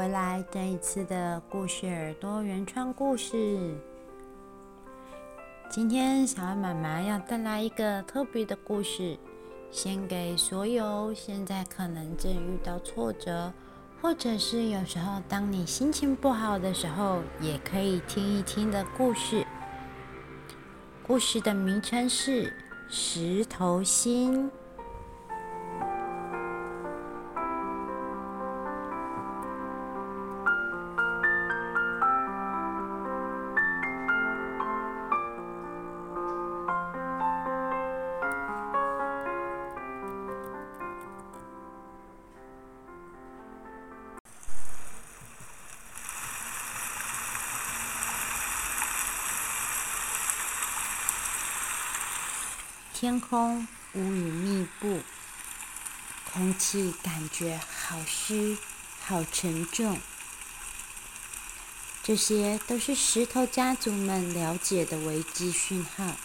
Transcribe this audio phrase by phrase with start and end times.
[0.00, 0.42] 回来！
[0.50, 3.76] 这一次的故事耳朵原创故事，
[5.68, 9.18] 今天小安妈妈要带来一个特别的故事，
[9.70, 13.52] 献给所有现在可能正遇到挫折，
[14.00, 19.46] 或者是有时候当你心情不好的时候，也可以听一听的故事。
[21.06, 22.46] 故事的名称是
[22.88, 24.50] 《石头心》。
[53.20, 55.00] 空乌云密布，
[56.32, 58.56] 空气感觉好虚、
[59.04, 59.98] 好沉重。
[62.02, 66.16] 这些都是石头家族们了解的危机讯号。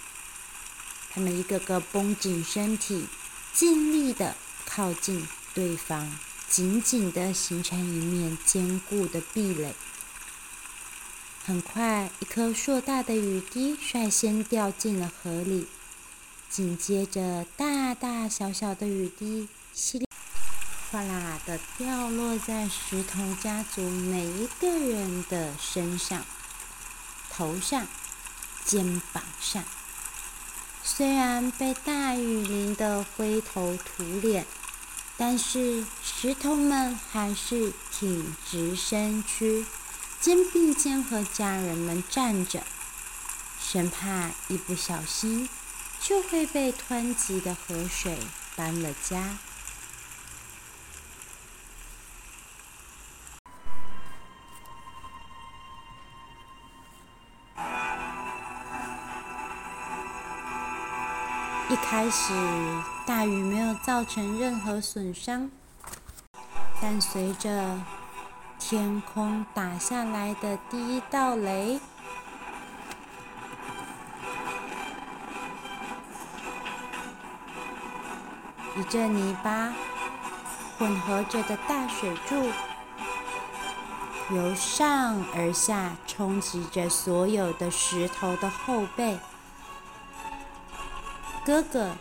[1.12, 3.08] 他们一个个绷紧身体，
[3.54, 4.36] 尽力地
[4.66, 9.76] 靠近对方，紧紧地形成一面坚固的壁垒。
[11.46, 15.68] 很快，一颗硕大的雨滴率先掉进了河里。
[16.56, 20.08] 紧接着，大大小小的雨滴稀里
[20.90, 26.24] 哗啦的掉落在石头家族每一个人的身上、
[27.30, 27.86] 头上、
[28.64, 29.66] 肩膀上。
[30.82, 34.46] 虽然被大雨淋得灰头土脸，
[35.18, 39.66] 但是石头们还是挺直身躯，
[40.22, 42.64] 肩并肩和家人们站着，
[43.60, 45.50] 生怕一不小心。
[46.08, 48.16] 就会被湍急的河水
[48.56, 49.40] 搬了家。
[61.68, 62.34] 一开始，
[63.08, 65.50] 大雨没有造成任何损伤，
[66.80, 67.82] 但随着
[68.60, 71.80] 天空打下来的第一道雷。
[78.78, 79.74] 一阵泥巴
[80.78, 82.52] 混合着的大水柱，
[84.36, 89.18] 由上而下冲击着所有的石头的后背。
[91.46, 91.92] 哥哥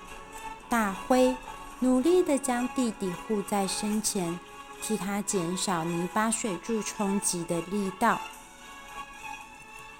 [0.68, 1.36] 大辉
[1.78, 4.40] 努力地将弟弟护在身前，
[4.82, 8.20] 替他减少泥巴水柱冲击的力道。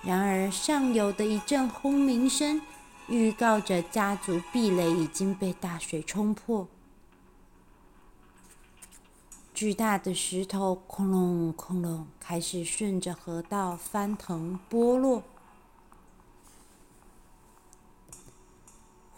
[0.03, 2.61] 然而，上游的一阵轰鸣声。
[3.09, 6.67] 预告着家族壁垒已经被大水冲破，
[9.53, 15.23] 巨大的石头“哐隆哐隆”开始顺着河道翻腾剥落。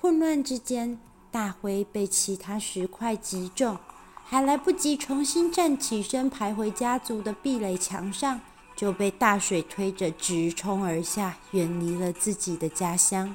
[0.00, 3.78] 混乱之间，大辉被其他石块击中，
[4.24, 8.40] 还来不及重新站起身，爬回家族的壁垒墙上，
[8.74, 13.34] 就被大水推着直冲而下，远离了自己的家乡。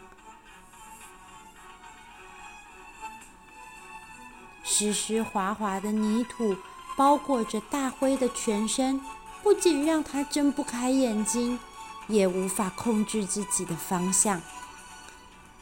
[4.73, 6.55] 湿湿滑滑的泥土
[6.95, 9.01] 包裹着大灰的全身，
[9.43, 11.59] 不仅让他睁不开眼睛，
[12.07, 14.41] 也无法控制自己的方向。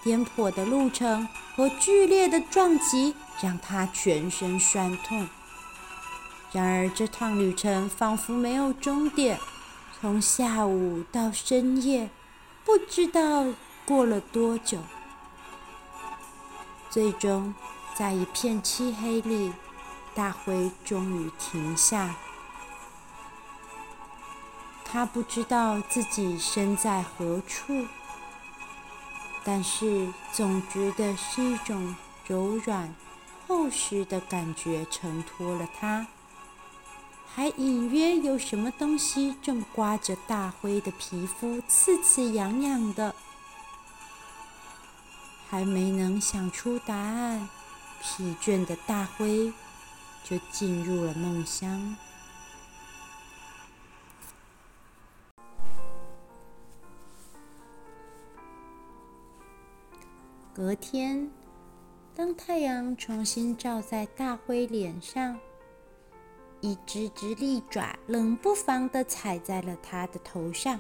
[0.04, 5.28] 颠簸的路程和剧烈的撞击让他全身酸痛。
[6.52, 9.40] 然而，这趟旅程仿佛没有终点，
[10.00, 12.12] 从下午到深夜，
[12.64, 13.48] 不知道
[13.86, 14.78] 过了多久，
[16.92, 17.56] 最终。
[18.00, 19.52] 在一片漆黑里，
[20.16, 22.16] 大灰终于停下。
[24.86, 27.86] 他不知道自己身在何处，
[29.44, 31.94] 但是总觉得是一种
[32.26, 32.96] 柔软、
[33.46, 36.08] 厚实的感觉承托了他，
[37.36, 43.14] 还隐约有什么东西正刮着大灰的皮肤，刺刺痒痒的。
[45.50, 47.50] 还没能想出答案。
[48.02, 49.52] 疲倦的大灰
[50.24, 51.96] 就进入了梦乡。
[60.54, 61.30] 隔天，
[62.14, 65.40] 当太阳重新照在大灰脸上，
[66.60, 70.78] 一只只利爪冷不防的踩在了他的头上。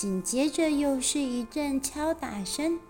[0.00, 2.80] 紧接着又是一阵敲打声，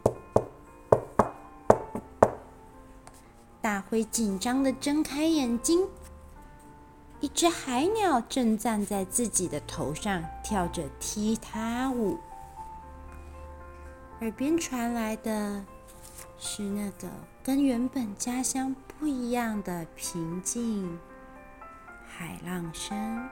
[3.60, 5.88] 大灰紧张的睁开眼睛。
[7.18, 12.16] 一只海鸟正站在自己的头上，跳着踢踏舞。
[14.20, 15.64] 耳边传来的
[16.38, 17.08] 是那个
[17.42, 20.96] 跟原本家乡不一样的平静
[22.06, 23.28] 海浪声。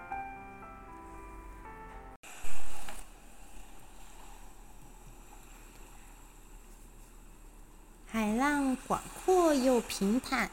[8.86, 10.50] 广阔又平坦。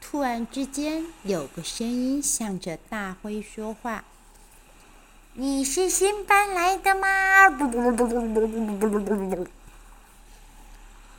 [0.00, 4.04] 突然之间，有个声音向着大灰说话
[5.34, 7.08] ：“你是新搬来的吗？”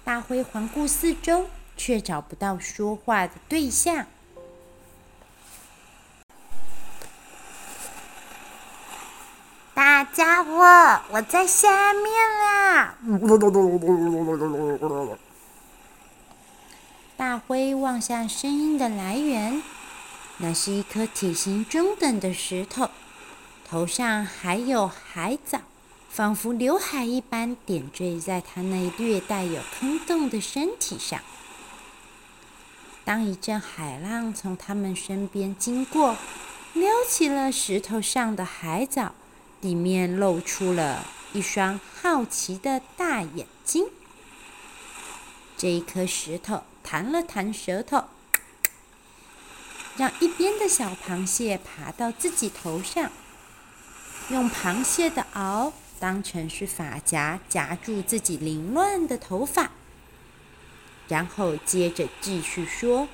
[0.06, 4.06] 大灰环顾四周，却找不到说话的对象。
[9.74, 10.54] 大家伙，
[11.12, 12.06] 我在下面
[12.40, 12.96] 啦！
[17.18, 19.64] 大灰望向声音的来源，
[20.38, 22.92] 那是一颗体型中等的石头，
[23.68, 25.62] 头上还有海藻，
[26.12, 31.20] 仿佛刘海一般点缀在他那略带有坑洞的身体上。
[33.04, 36.16] 当一阵海浪从他们身边经过，
[36.74, 39.16] 撩起了石头上的海藻，
[39.62, 41.04] 里面露出了
[41.34, 43.88] 一双好奇的大眼睛。
[45.58, 46.62] 这一颗石头。
[46.90, 48.06] 弹了弹舌头，
[49.98, 53.12] 让一边的小螃蟹爬到自己头上，
[54.30, 59.72] 用螃蟹的螯当成是发夹，夹住自己凌乱的头发，
[61.10, 63.10] 然后接着继续说：“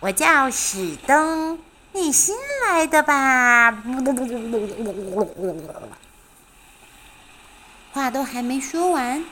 [0.00, 1.60] 我叫史东，
[1.92, 2.34] 你新
[2.66, 3.70] 来的吧？”
[7.92, 9.24] 话都还没说完。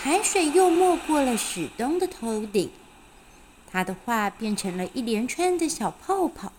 [0.00, 2.70] 海水又没过了史东的头顶，
[3.70, 6.52] 他的话变成了一连串的小泡泡，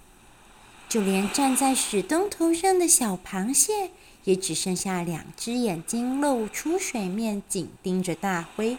[0.90, 3.92] 就连站在史东头上的小螃蟹
[4.26, 8.78] 也只剩下两只眼睛露出水面，紧盯着大灰。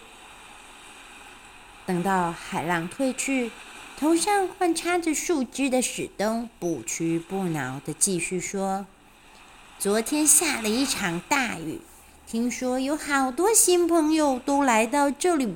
[1.87, 3.51] 等到海浪退去，
[3.97, 8.87] 头上还插着树枝的史东不屈不挠的继续说
[9.81, 11.81] ：“昨天下了一场大雨。”
[12.31, 15.53] 听说有好多新朋友都来到这里，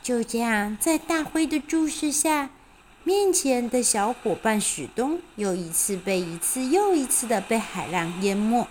[0.00, 2.50] 就这样，在大辉的注视下，
[3.02, 8.68] 面前的小伙伴史东又一次被一次又一次的被海浪淹没，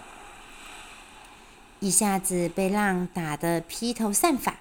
[1.82, 4.56] 一下子被浪打得披头散发，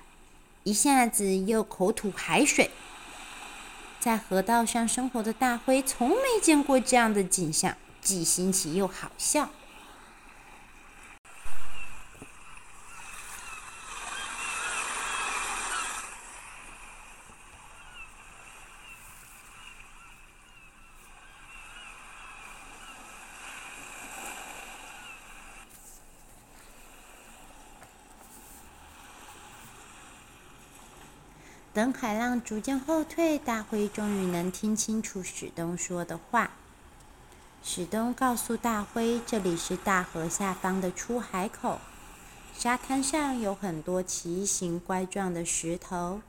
[0.65, 2.73] 一下子又口吐海水。
[4.01, 9.51] 在河道上生活的大辉从没见过这样的景象，既新奇又好笑。
[31.79, 36.51] 等海浪逐渐后退，大辉终于能听清楚史东说的话。
[37.63, 41.79] 史东告诉大辉，这里是大河下方的出海口，
[42.53, 46.21] 沙滩上有很多奇形怪状的石头，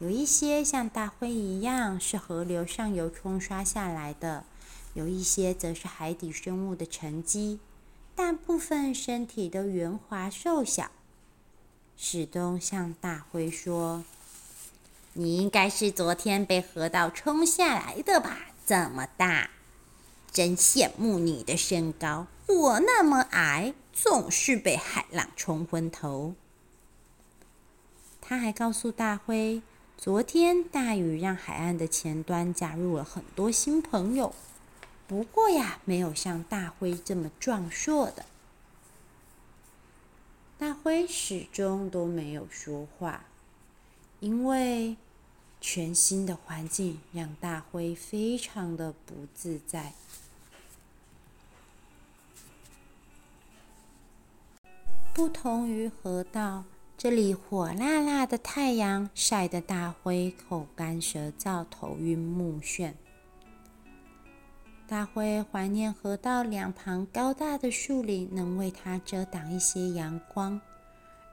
[0.00, 4.44] 有一些像大辉一样是河流上游冲刷下来的，
[4.92, 7.58] 有一些则是海底生物的沉积，
[8.14, 10.90] 大部分身体都圆滑瘦小。
[11.96, 14.04] 史东向大辉说。
[15.14, 18.38] 你应该是昨天被河道冲下来的吧？
[18.64, 19.50] 这么大，
[20.30, 22.26] 真羡慕你的身高。
[22.46, 26.34] 我那么矮，总是被海浪冲昏头。
[28.20, 29.62] 他还告诉大辉，
[29.96, 34.34] 昨天大雨让海岸的前端加入了很多新朋友，
[35.06, 38.26] 不过呀，没有像大辉这么壮硕的。
[40.58, 43.24] 大辉始终都没有说话，
[44.20, 44.96] 因为。
[45.60, 49.92] 全新的环境让大辉非常的不自在。
[55.12, 56.62] 不同于河道，
[56.96, 62.92] 这里火辣辣的太阳晒得大辉口干舌燥、头晕目眩。
[64.86, 70.60] 大辉怀念河道两旁高大的树林，能为他遮挡一些阳光。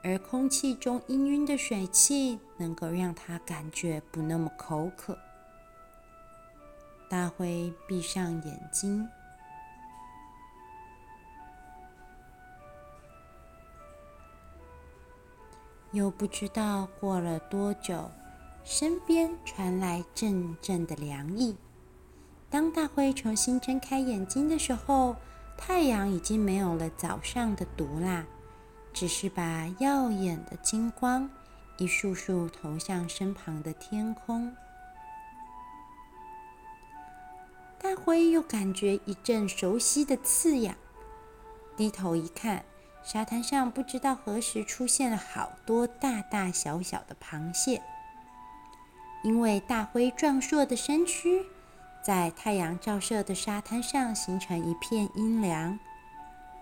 [0.06, 5.18] 而空气中氤氲的水汽能够让他感觉不那么口渴。
[7.10, 9.04] 大灰闭上眼睛，
[15.90, 18.08] 又不知道过了多久，
[18.62, 21.56] 身边传来阵阵的凉意。
[22.48, 25.16] 当大灰重新睁开眼睛的时候，
[25.58, 28.24] 太阳已经没有了早上的毒辣，
[28.96, 31.28] 只是把耀眼的金光
[31.76, 34.56] 一束束投向身旁的天空。
[37.78, 40.74] 大灰又感觉一阵熟悉的刺痒，
[41.76, 42.64] 低头一看，
[43.04, 47.82] 沙滩上不知道何时出现了好多大大小小的螃蟹，
[49.22, 51.44] 因为大灰壮硕的身躯。
[52.02, 55.78] 在太阳照射的沙滩上，形成一片阴凉。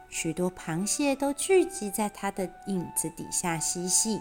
[0.08, 4.20] 许多螃蟹都聚集在它的影子底下嬉戏。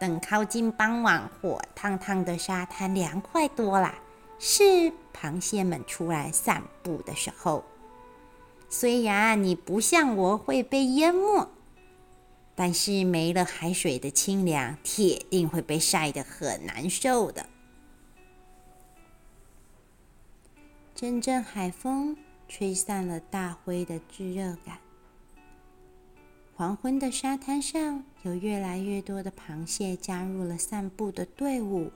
[0.00, 3.92] 等靠近傍晚，火烫烫的沙滩凉快多了，
[4.38, 7.64] 是螃蟹们出来散步的时候。
[8.70, 11.48] 虽然你不像我会被淹没，
[12.54, 17.46] 但是没了海水的清凉，铁定会被晒得很难受的。
[20.94, 22.16] 阵阵海风
[22.48, 24.78] 吹散了大灰的炙热感。
[26.56, 31.92] 黄昏的沙滩上，有越来越多的螃蟹加入了散步的队伍。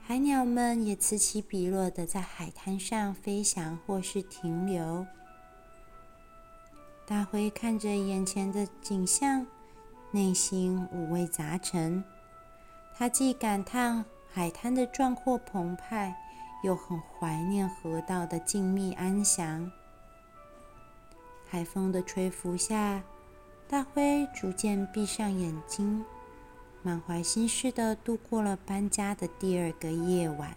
[0.00, 5.06] 海鸟们也此起彼落的在海滩上飞翔或是停留。
[7.06, 9.46] 大灰看着眼前的景象，
[10.12, 12.02] 内心五味杂陈。
[12.96, 16.16] 他既感叹海滩的壮阔澎湃。
[16.62, 19.70] 又很怀念河道的静谧安详。
[21.48, 23.02] 海风的吹拂下，
[23.68, 26.04] 大灰逐渐闭上眼睛，
[26.82, 30.56] 满怀心事的度过了搬家的第二个夜晚。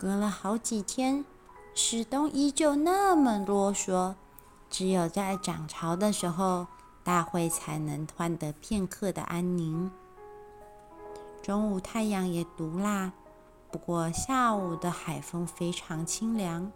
[0.00, 1.26] 隔了好几天，
[1.74, 4.14] 史东依旧那么啰嗦。
[4.70, 6.66] 只有在涨潮的时候，
[7.04, 9.90] 大灰才能换得片刻的安宁。
[11.42, 13.12] 中午太阳也毒辣，
[13.70, 16.72] 不过下午的海风非常清凉，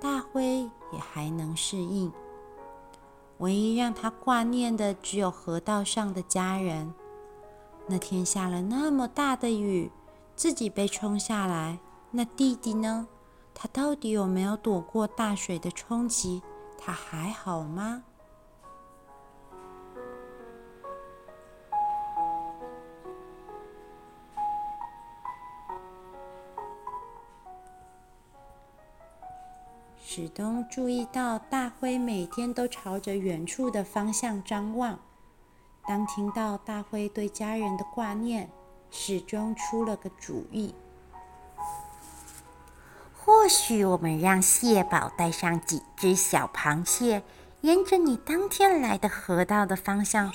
[0.00, 0.60] 大灰
[0.92, 2.12] 也还能适应。
[3.38, 6.94] 唯一让他挂念的，只有河道上的家人。
[7.88, 9.90] 那天下了那么大的雨，
[10.36, 11.80] 自己被冲下来。
[12.12, 13.06] 那弟弟呢？
[13.54, 16.42] 他到底有没有躲过大水的冲击？
[16.76, 18.02] 他还好吗？
[30.02, 34.98] 史东注意到大灰每天都朝着远处的方向张望。
[35.86, 38.50] 当听到大灰对家人的挂念，
[38.90, 40.74] 史东出了个主意。
[43.40, 47.22] 或许我们让蟹宝带上几只小螃蟹，
[47.62, 50.30] 沿着你当天来的河道的方向，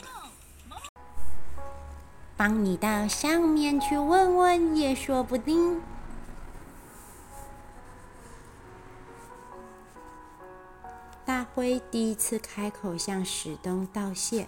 [2.36, 5.84] 帮你到上面去问问也说不定。
[11.24, 14.48] 大辉第一次开口向史东道谢，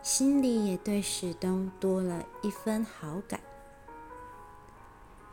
[0.00, 3.40] 心里也对史东多了一分好感。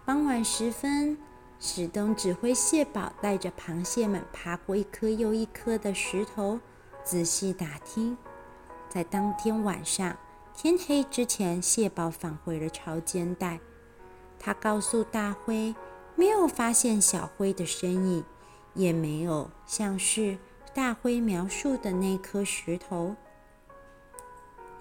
[0.07, 1.17] 傍晚时分，
[1.59, 6.61] 史东指挥蟹堡带着螃蟹们爬过一颗又一颗的石头，
[7.03, 8.17] 仔细打听。
[8.87, 10.15] 在当天晚上
[10.55, 13.59] 天黑之前，蟹堡返回了潮间带。
[14.39, 15.75] 他告诉大辉，
[16.15, 18.23] 没有发现小辉的身影，
[18.75, 20.37] 也没有像是
[20.73, 23.13] 大辉描述的那颗石头。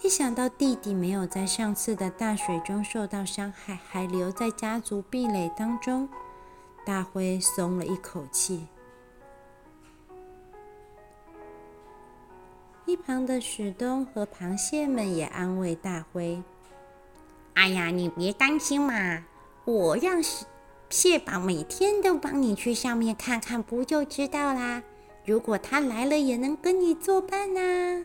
[0.03, 6.09] 一想到弟弟没有在上次的大水中受到伤害，还留在家族壁垒当中，
[6.85, 8.67] 大灰松了一口气。
[12.85, 16.41] 一旁的史东和螃蟹们也安慰大灰
[17.55, 19.25] ：“哎呀，你别担心嘛，
[19.65, 20.23] 我让
[20.88, 24.85] 蟹宝每天都帮你去上面看看，不就知道啦？
[25.25, 28.05] 如果他来了，也能跟你作伴呐。”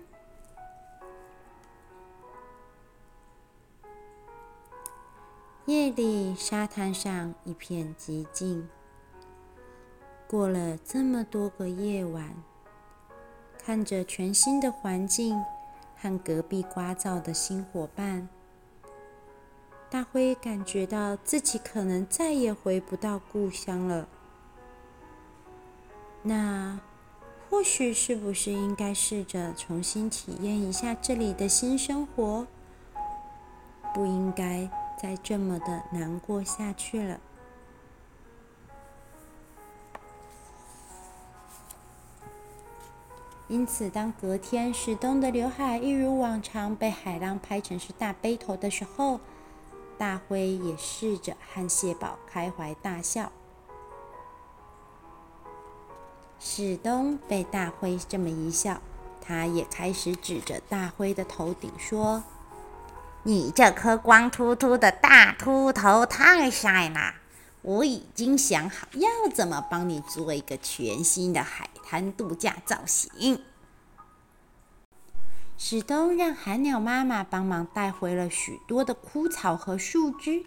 [5.67, 8.67] 夜里，沙滩上一片寂静。
[10.27, 12.33] 过了这么多个夜晚，
[13.63, 15.39] 看着全新的环境
[15.95, 18.27] 和隔壁聒噪的新伙伴，
[19.87, 24.07] 大辉感觉到自己可能再也回不到故乡了。
[26.23, 26.79] 那
[27.51, 32.47] 或许是不是应该试着重新体验一下这里的新生活？
[33.93, 34.67] 不应该
[35.01, 37.19] 再这么的难过下去了。
[43.47, 49.19] 因此，当隔天史东的刘海一如往常被海浪拍成是大背头的时候，
[49.97, 53.31] 大辉也试着和蟹堡开怀大笑。
[56.39, 58.79] 史东被大辉这么一笑，
[59.19, 62.23] 他也开始指着大辉的头顶说
[63.23, 67.15] ：“你这颗光秃秃的大秃头太晒了，
[67.61, 73.43] 我已经想好要怎么帮你做一个全新的海。”滩度假造型，
[75.57, 80.45] 史东让海鸟妈妈帮忙带回了许多的枯草和树枝，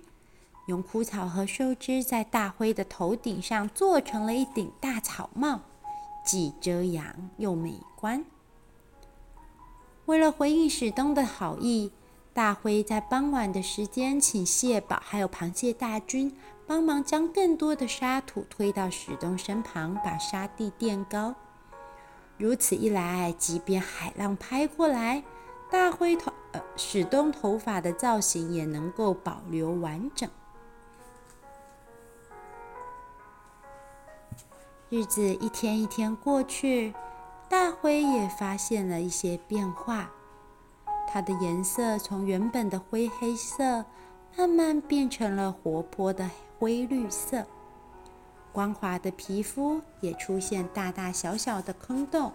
[0.66, 5.60] 用枯草和树枝在大灰的头顶上做成了一顶大草帽，
[6.24, 7.04] 既遮阳
[7.36, 8.24] 又美观。
[10.06, 11.92] 为了回应史东的好意，
[12.34, 16.36] 大辉在傍晚的时间请蟹堡还有螃蟹大军。
[16.66, 21.34] 帮忙将更多的沙土推到史东身旁，把沙地垫高。
[22.38, 25.22] 如此一来，即便海浪拍过来，
[25.70, 30.26] 大辉头呃史东头发的造型也能够保留完整。
[34.88, 36.94] 日子一天一天过去，
[37.46, 40.10] 大辉也发现了一些变化，
[41.14, 43.84] 它的颜色从原本的灰黑色，
[44.36, 46.28] 慢慢变成了活泼的。
[46.58, 47.46] 灰绿色，
[48.52, 52.32] 光滑的皮肤也出现大大小小的坑洞，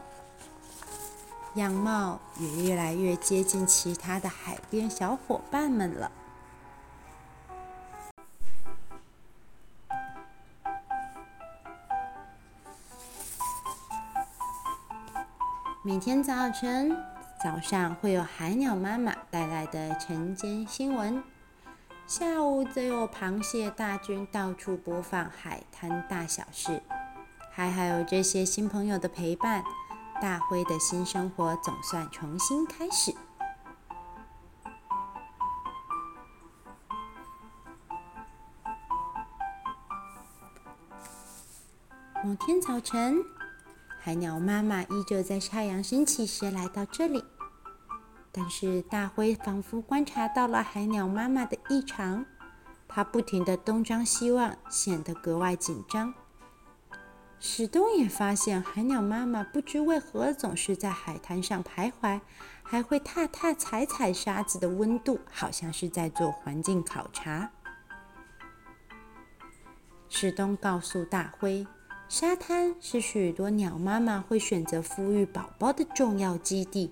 [1.56, 6.10] 样貌也越来越接近其他的海边小伙伴们了。
[15.84, 16.96] 每天早晨，
[17.42, 21.24] 早上会有海鸟妈妈带来的晨间新闻。
[22.06, 26.82] 下午则有螃蟹大军到处播放海滩大小事，
[27.50, 29.64] 还还有这些新朋友的陪伴，
[30.22, 33.16] 大辉的新生活总算重新开始。
[42.22, 43.24] 某天早晨，
[44.00, 47.24] 海鸟妈妈依旧在太阳升起时来到这里。
[48.32, 52.26] 但是大灰仿佛观察到了海鸟妈妈的异常，
[52.88, 56.14] 它不停地东张西望，显得格外紧张。
[57.40, 62.22] 史东也发现海鸟妈妈不知为何总是在海滩上徘徊，
[62.64, 67.50] 还会踏踏踩踩沙子的温度，好像是在做环境考察。
[70.08, 71.66] 史东告诉大灰，
[72.10, 76.92] 沙滩是许多鸟妈妈会选择孵育宝宝的重要基地。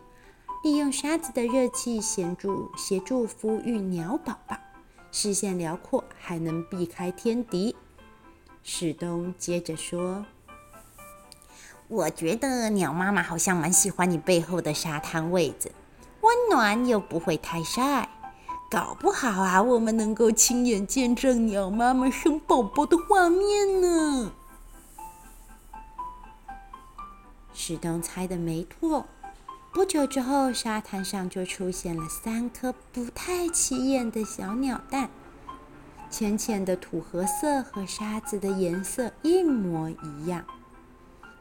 [0.63, 4.55] 利用沙子的热气协助协助孵育鸟宝宝，
[5.11, 7.75] 视线辽阔，还能避开天敌。
[8.61, 10.23] 史东接着说
[11.89, 15.71] ：“我觉得鸟妈妈好像蛮喜欢你背后的沙滩位置，
[16.21, 18.07] 温暖又不会太晒。
[18.69, 24.31] 搞不好啊，我们能够亲眼见证鸟妈妈生宝宝的画面呢。”
[27.59, 29.07] 史东猜的没错。
[29.73, 35.09] 不久之后，沙滩上就出现了三颗不太起眼的小鸟蛋，
[36.07, 40.45] 浅浅的土褐色和沙子的颜色一模一样。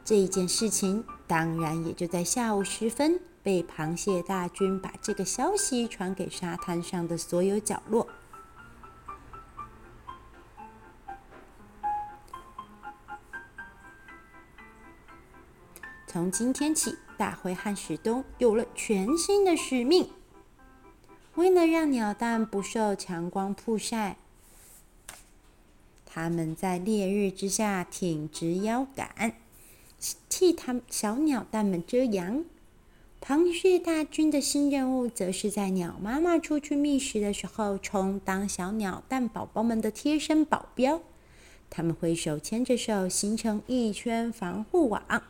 [0.03, 8.07] 这一件事情当然也就在下午时分被螃蟹大军把这个消息传给沙滩上的所有角落。
[16.17, 20.09] 从今天起，大灰和史东有了全新的使命。
[21.35, 24.17] 为了让鸟蛋不受强光曝晒，
[26.07, 29.33] 他们在烈日之下挺直腰杆，
[30.27, 32.43] 替他们小鸟蛋们遮阳。
[33.21, 40.99] 螃蟹大军的新任务，则是在鸟妈妈出去觅食的时候，充当小鸟蛋宝宝们的贴身保镖。
[41.69, 45.21] 他们会手牵着手，形成一圈防护网。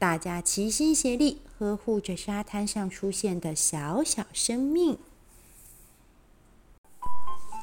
[0.00, 4.96] 大家齐心协力，呵护着沙滩上出现的小小生命。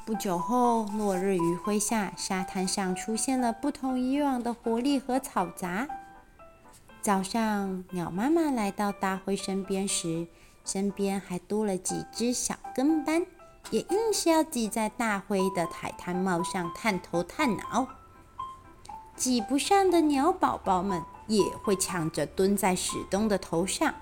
[0.05, 5.87] 不久后，落日余晖下，沙滩上出现了不同以往的活力和嘈杂。
[7.01, 10.27] 早上，鸟妈妈来到大灰身边时，
[10.63, 13.25] 身边还多了几只小跟班，
[13.71, 17.87] 也硬是要挤在大灰的海滩帽上探头探脑。
[19.15, 21.01] 挤不上的鸟宝宝们。
[21.27, 23.93] 也会抢着蹲在史东的头上。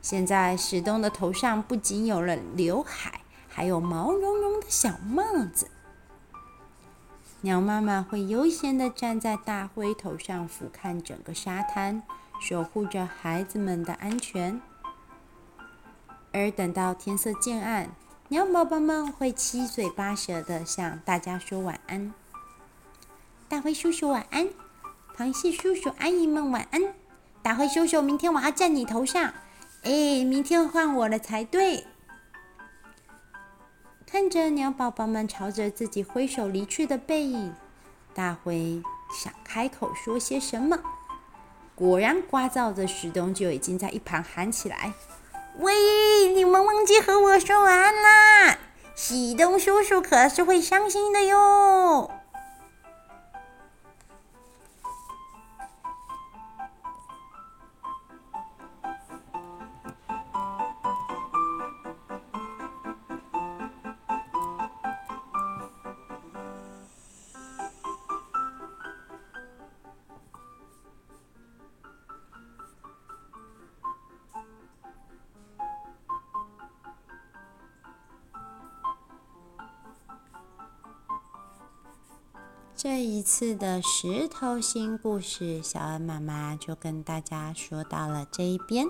[0.00, 5.22] 现在史东的头上不仅有了刘海，还有毛茸茸的小帽
[5.54, 5.68] 子。
[7.42, 12.02] 鸟妈妈会悠闲地站在大灰头上，俯瞰整个沙滩，
[12.40, 14.60] 守护着孩子们的安全。
[16.32, 17.90] 而等到天色渐暗，
[18.28, 22.14] 鸟宝宝们会七嘴八舌地向大家说晚安。
[23.48, 24.48] 大灰叔叔晚安，
[25.16, 26.80] 螃蟹叔叔阿姨们晚安。
[27.42, 29.34] 大灰叔叔，明天我要站你头上，
[29.82, 31.84] 哎，明天换我了才对。
[34.06, 37.54] 看着鸟宝宝们朝着自己挥手离去的背影，
[38.14, 40.78] 大灰想开口说些什么，
[41.74, 44.92] 果然聒噪的史东就已经在一旁喊起来。
[45.58, 48.58] 喂，你们忘记和我说晚安啦！
[48.94, 52.10] 喜东叔叔可是会伤心的哟。
[82.84, 88.88] 这一次的石头新故事，小恩妈妈就跟大家说到了这一边。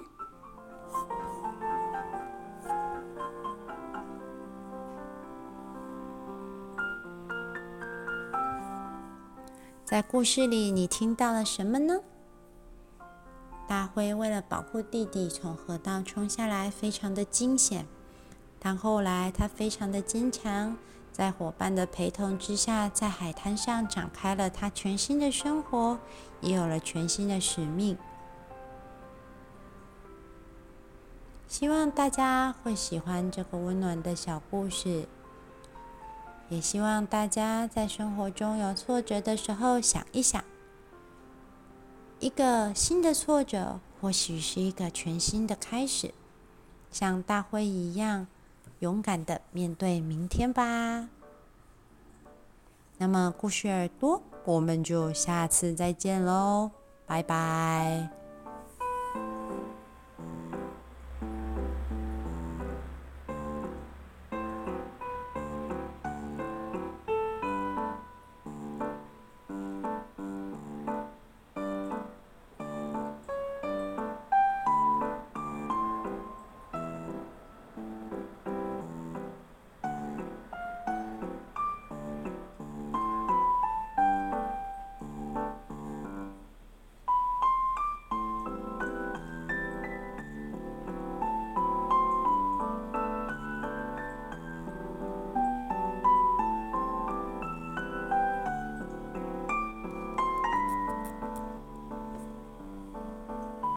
[9.85, 12.01] 在故事里，你听到了什么呢？
[13.69, 17.85] 大灰为了保护弟弟从河道冲下来，非常的惊险，
[18.59, 20.79] 但后来他非常的坚强。
[21.13, 25.99] 在伙伴的陪同之下，在海滩上展开了他全新的生活，
[26.41, 27.99] 也有了全新的使命。
[31.47, 35.07] 希望大家会喜欢这个温暖的小故事，
[36.49, 40.43] 也希望大家在生活中有挫折的时候，想一想，
[42.21, 46.15] 一个新的挫折或许是一个全新的开始，
[46.91, 48.27] 像大辉一样。
[48.83, 51.09] 勇敢的面对明天吧。
[52.99, 56.69] 那么，故事耳朵，我们就下次再见喽，
[57.07, 58.22] 拜拜。